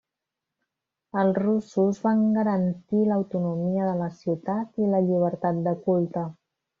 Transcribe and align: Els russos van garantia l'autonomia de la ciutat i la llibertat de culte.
Els 1.23 1.35
russos 1.41 1.99
van 2.07 2.23
garantia 2.39 3.09
l'autonomia 3.11 3.85
de 3.91 3.95
la 4.03 4.07
ciutat 4.23 4.81
i 4.87 4.93
la 4.95 5.03
llibertat 5.11 5.61
de 5.69 5.75
culte. 5.89 6.25